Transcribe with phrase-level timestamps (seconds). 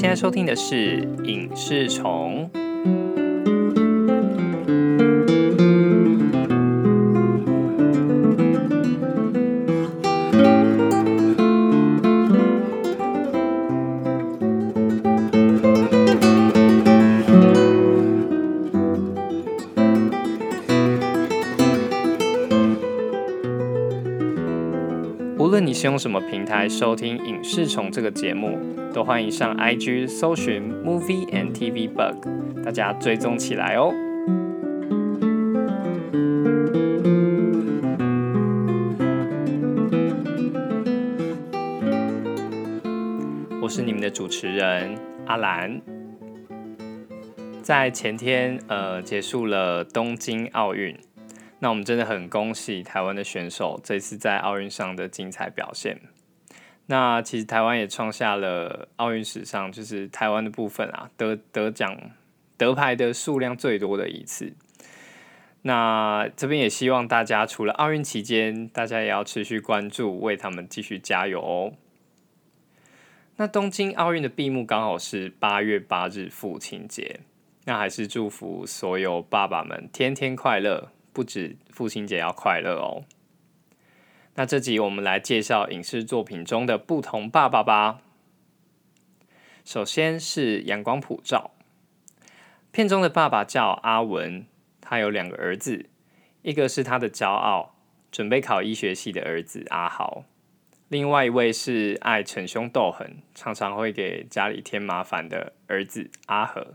[0.00, 2.48] 现在收听的是《影视虫》。
[25.68, 28.58] 你是用什么平台收听《影视虫》这个节目，
[28.90, 32.26] 都欢迎上 IG 搜寻 Movie and TV Bug，
[32.64, 33.92] 大家追踪起来哦。
[43.60, 45.82] 我是你们的主持人阿兰。
[47.60, 50.96] 在前天，呃，结束了东京奥运。
[51.60, 56.00] 那我们真的很恭喜台湾的选手这次在奥运上的精彩表现。
[56.86, 61.94] 那其实台湾也创下了奥运史上就是台湾的部分啊，得得奖
[62.56, 64.54] 得牌的数量最多的一次。
[65.62, 71.74] 那这边也希望大家除了奥运期间，大家也要持续关注，为他们继续加油哦。
[73.36, 77.20] 那东京奥运的闭幕刚好是八月八日父亲节，
[77.66, 80.92] 那还是祝福所有爸爸们天天快乐。
[81.18, 83.02] 不止父亲节要快乐哦。
[84.36, 87.98] 那这集我们来介绍影视作品中的不同爸爸吧。
[89.64, 91.50] 首先是阳光普照，
[92.70, 94.46] 片中的爸爸叫阿文，
[94.80, 95.86] 他有两个儿子，
[96.42, 97.74] 一个是他的骄傲，
[98.12, 100.22] 准备考医学系的儿子阿豪，
[100.86, 106.74] 另外一位是爱逞凶斗狠，常常会给家里添麻烦的儿子阿和。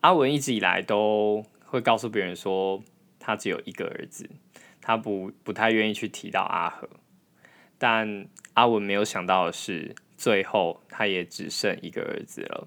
[0.00, 2.82] 阿文一直以来都会告诉别人说。
[3.28, 4.26] 他只有一个儿子，
[4.80, 6.88] 他不不太愿意去提到阿和，
[7.76, 12.66] 但阿文没有想到的是，最后他也只剩一个儿子了。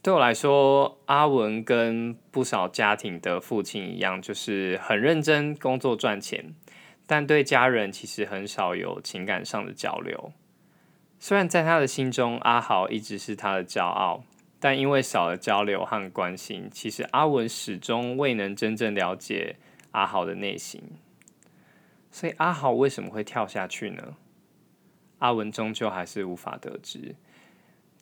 [0.00, 6.54] 对我来说，阿文跟不少家庭的父亲一样，就是很认真工作赚钱，
[7.04, 10.32] 但对家人其实很少有情感上的交流。
[11.18, 14.22] 虽然在他的心中，阿豪一直是他的骄傲。
[14.62, 19.56] 但因为少了交流和关心，其实阿文始终未能真正了解
[19.90, 20.80] 阿豪的内心。
[22.12, 24.14] 所以阿豪为什么会跳下去呢？
[25.18, 27.16] 阿文终究还是无法得知。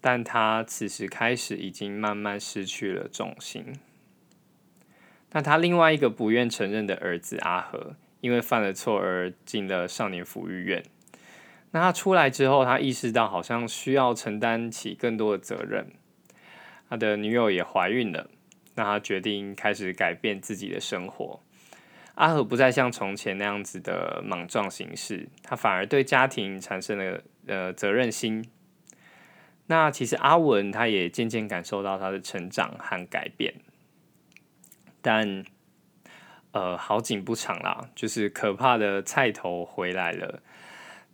[0.02, 3.64] 但他此时开始已经慢慢失去了重心。
[5.30, 10.84] 那他另外一个不愿承认的儿子阿和，因为犯了错而进了少年抚育院。
[11.70, 15.92] 那他出来之后，他意识到好像需要承担起更多的责任。
[16.90, 18.28] 他的女友也怀孕了，
[18.74, 21.40] 那他决定开始改变自己的生活。
[22.16, 28.44] 阿和不再像从前那样子的莽撞行事，他反而对家庭产生了呃责任心。
[29.68, 33.54] 那其实阿文他也渐渐感受到他的成长和改变，
[35.00, 35.44] 但
[36.50, 40.42] 呃好景不长啦，就是可怕的菜头回来了。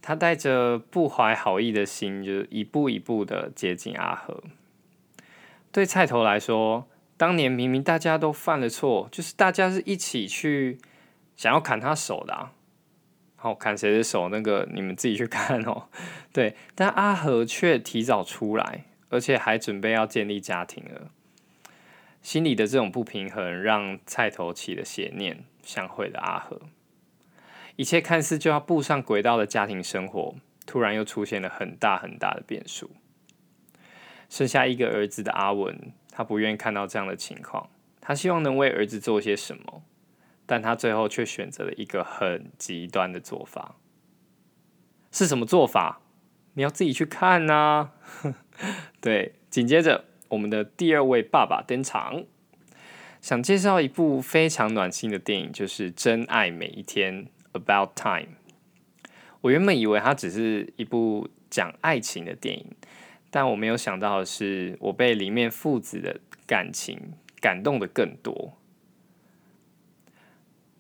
[0.00, 4.42] 他带着不怀好意的心，就是一步一步的接近阿和。
[5.76, 6.88] 对菜头来说，
[7.19, 10.78] 当年明明大家都犯了错，就是大家是一起去
[11.37, 12.48] 想要砍他手的，
[13.37, 14.31] 好砍谁的手？
[14.31, 15.91] 那个你们自己去看哦。
[16.32, 21.10] 对，但阿和却提早出来，而且还准备要建立家庭了。
[22.22, 26.59] 心里的这种不平衡，让菜头起了邪念，想毁了阿和。
[27.76, 32.92] 一切看似就要步上轨道的家庭生活，突然又出现了很大很大的变数。
[34.28, 37.69] 剩下一个儿子的阿文，他不愿意看到这样的情况，
[38.00, 39.82] 他希望能为儿子做些什么，
[40.44, 43.76] 但他最后却选择了一个很极端的做法。
[45.12, 46.00] 是什么做法？
[46.54, 47.92] 你要自己去看呐。
[49.00, 52.25] 对，紧接着我们的第二位爸爸登场，
[53.20, 58.36] 想介绍一部非常暖心的电影，就是《真爱每一天》（About Time）。
[59.42, 62.74] 我原本以为它只是一部讲爱情的电影。
[63.36, 66.98] 但我没有想到的是，我被里面父子的感情
[67.38, 68.56] 感动的更多。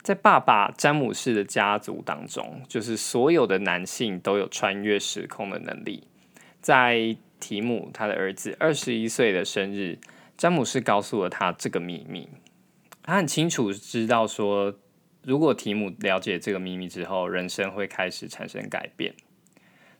[0.00, 6.04] 在爸爸詹姆士的家族当中，就是所有的男性都有穿越时空的能力。
[6.62, 9.98] 在提姆他的儿子二十一岁的生日，
[10.38, 12.26] 詹姆士告诉了他这个秘密。
[13.02, 14.74] 他很清楚知道说，
[15.22, 19.14] 如果提姆了解这个秘密之后，人生会开始产生改变。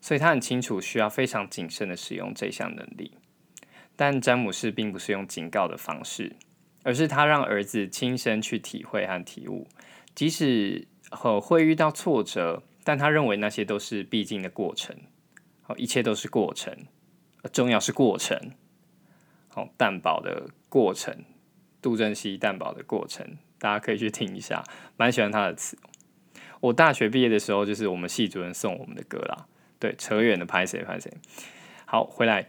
[0.01, 3.13] 所以他很清楚需要非常谨慎的使用这项能力，
[3.97, 6.37] 但詹姆士并不是用警告的方式，
[6.83, 9.67] 而是他让儿子亲身去体会和体悟，
[10.15, 14.97] 即使和会遇到挫折，但他认为那些都是必经的过程，
[15.63, 16.77] 好，一切都是过程，
[17.53, 18.53] 重要是过程。
[19.49, 21.25] 好，蛋堡的过程，
[21.81, 24.63] 杜振熙蛋堡的过程，大家可以去听一下，
[24.99, 25.79] 蛮喜欢他的词。
[26.61, 29.47] 我大学毕业的时候，就是我们系主任送我们的歌啦。
[29.79, 31.13] 对，扯远了，拍谁拍谁。
[31.85, 32.49] 好，回来，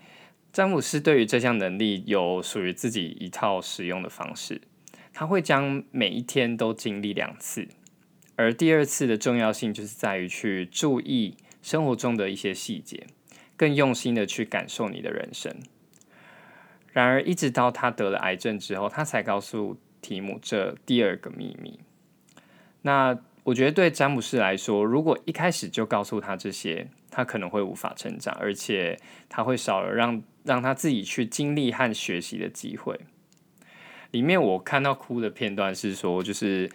[0.51, 4.61] 詹姆斯对于这项能力有属于自己一套使用的方式。
[5.13, 7.67] 他会将每一天都经历两次，
[8.35, 13.07] 而第二次的重要性就是在于去注意生活中的一些细节，
[13.55, 15.55] 更用心的去感受你的人生。
[16.93, 21.79] 然而，一直到他得了癌症之后，他才告诉提姆这第二个秘密。
[22.83, 28.99] 那我觉得对詹姆斯来说，如果一开始就告诉他这些，他可能会无法成长，而且
[29.29, 32.99] 他会少了让让他自己去经历和学习的机会。
[34.11, 36.69] 里面我看到哭的片段是说，就是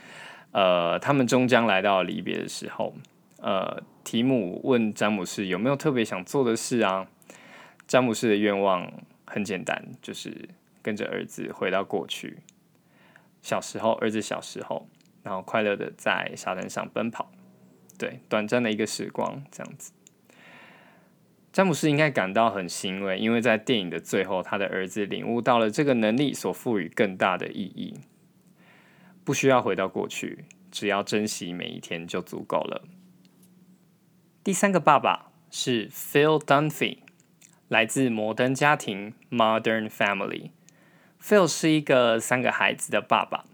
[0.53, 2.95] 呃，他们终将来到离别的时候，
[3.37, 7.07] 呃，提姆问詹姆斯有没有特别想做的事啊？
[7.87, 8.91] 詹姆斯的愿望。
[9.27, 10.47] 很简单，就是
[10.83, 12.37] 跟着儿子回到过去，
[13.41, 14.87] 小时候，儿子小时候，
[15.23, 17.31] 然后快乐的在沙滩上奔跑，
[17.99, 19.93] 对，短暂的一个时光，这样子。
[21.53, 28.01] 詹姆斯应该感到很欣慰，因为在电影的最后，他的儿子领悟到了这个能力所赋予更大的意义，
[29.25, 32.83] 不需要回到过去，只要珍惜每一天就足够了。
[34.43, 36.99] 第三个爸爸是 Phil Dunphy。
[37.69, 40.51] 来自摩登家庭 （Modern Family）。
[41.19, 43.47] Phil 是一个三个孩子的爸爸，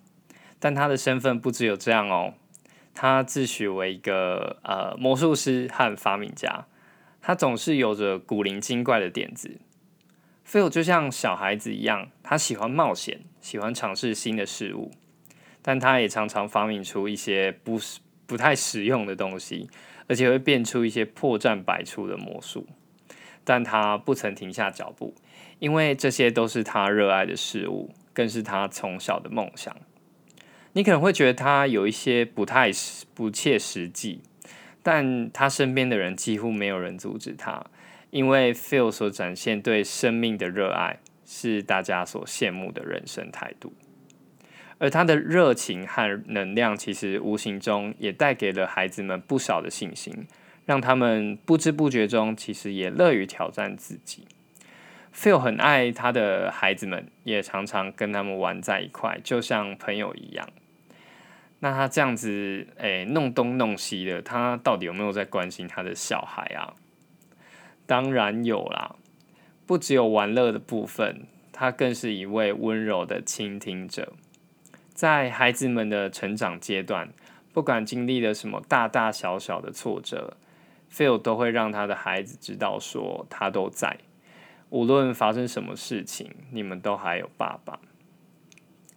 [0.58, 2.34] 但他的身份不只有这样哦。
[2.94, 6.66] 他自诩为一个呃魔术师和发明家，
[7.22, 9.58] 他总是有着古灵精怪的点子。
[10.44, 14.90] Phil 就像小孩子一样，他喜欢冒险，喜欢尝试新的事物，
[15.62, 17.78] 但他也常常发明出一些不
[18.26, 19.68] 不太实用的东西，
[20.08, 22.66] 而且会变出一些破绽百出的魔术。
[23.44, 25.14] 但他不曾停下脚步，
[25.58, 29.76] 因为这些都是他热爱的事物，更是他从小的梦想。
[30.78, 32.70] 你可能会觉得他有一些不太
[33.12, 34.20] 不切实际，
[34.80, 37.66] 但他身边的人几乎没有人阻止他，
[38.10, 43.72] 因为 Phil 所展现对生命的热爱是大家所羡慕的人生态度，
[44.78, 50.28] 而他的热情和能量其实无形中也带给了孩子们不少的信心。
[50.64, 54.28] 让他们不知不觉中，其实也乐于挑战自己。
[55.12, 60.48] Phil 很爱他的孩子们，也常常跟他们玩在一块，就像朋友一样。
[61.60, 66.74] 那他这样子，诶，弄东弄西的，他到底有没有在关心他的小孩啊？
[67.86, 68.94] 当然有啦，
[69.66, 74.12] 不只有玩乐的部分，他更是一位温柔的倾听者。
[74.94, 77.08] 在孩子们的成长阶段，
[77.52, 80.36] 不管经历了什么大大小小的挫折。
[80.90, 83.98] Phil 都会让他的孩子知道，说他都在，
[84.70, 87.78] 无论发生什么事情，你们都还有爸爸。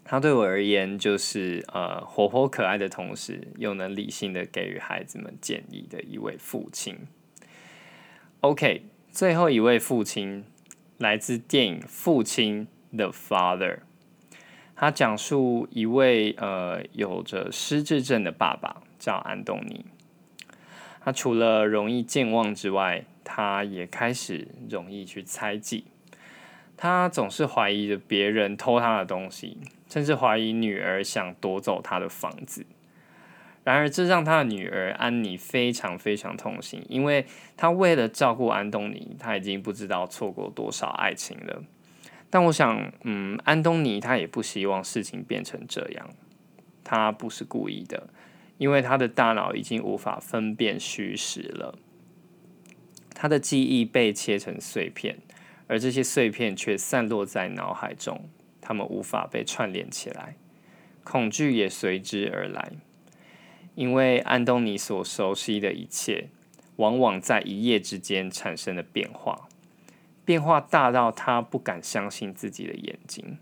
[0.03, 7.07] 他对我而言，就是呃活泼可爱的同时，又能理性的给予孩子们建议的一位父亲。
[8.41, 10.43] OK，最后一位父亲
[10.97, 12.67] 来自电影《父亲》
[12.97, 13.79] The Father，
[14.75, 19.85] 他讲述一位呃有着失智症的爸爸，叫安东尼。
[20.99, 25.85] 他除了容易健忘之外，他也开始容易去猜忌。
[26.75, 29.57] 他总是怀疑着别人偷他的东西，
[29.91, 32.65] 甚至怀疑女儿想夺走他的房子。
[33.63, 37.25] 然而，这让他的女儿安妮非常非常痛心，因为
[37.57, 41.63] 他为了照顾安东尼，他已经不知道错过多少爱情了。
[42.29, 46.09] 但我想，嗯，安东尼他也不希望事情变成这样，
[46.83, 48.07] 他不是故意的。
[48.57, 51.79] 因为他的大脑已经无法分辨虚实了，
[53.15, 55.17] 他的记忆被切成碎片，
[55.65, 58.29] 而这些碎片却散落在脑海中，
[58.71, 60.37] 他们无法被串联起来，
[61.03, 62.71] 恐惧也随之而来。
[63.75, 66.29] 因为安东尼所熟悉的一切，
[66.77, 69.49] 往往在一夜之间产生了变化，
[70.23, 73.37] 变化大到他不敢相信自己的眼睛。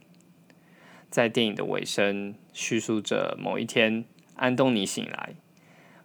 [1.11, 4.05] 在电影的尾声，叙述着某一天。
[4.33, 5.35] 安东尼醒来，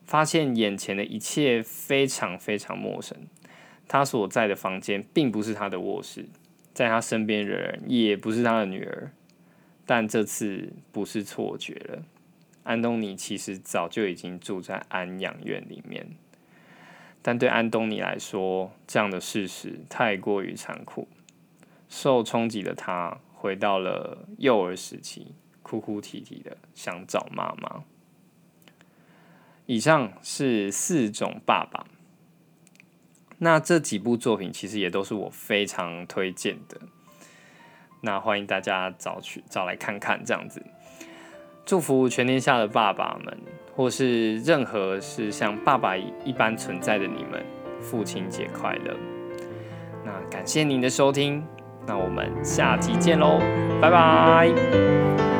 [0.02, 3.16] 发现眼前的一切非常非常陌生。
[3.88, 6.26] 他所在的房间并不是他的卧室，
[6.74, 9.12] 在他身边的人也不是他的女儿。
[9.86, 12.02] 但这次不是错觉了，
[12.62, 16.06] 安东尼其实早就已经住在安养院里面。
[17.20, 21.06] 但对安东尼来说，这样的事实太过于残酷。
[21.88, 27.84] 受冲击的他回到了幼儿时期，哭哭啼啼的想找妈妈。
[29.66, 31.86] 以上是四种爸爸。
[33.38, 36.78] 那这几部作品其实也都是我非常推荐的，
[38.00, 40.62] 那欢迎大家找去找来看看，这样子。
[41.66, 43.38] 祝福全天下的爸爸们，
[43.74, 47.44] 或是任何是像爸爸一般存在的你们，
[47.80, 48.94] 父亲节快乐。
[50.04, 51.42] 那感谢您的收听，
[51.86, 53.40] 那我们下集见喽，
[53.80, 55.33] 拜拜。